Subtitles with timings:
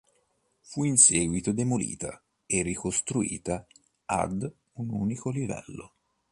[0.61, 3.63] Fu in seguito demolita e ricostruita
[4.05, 5.93] ad unico livello.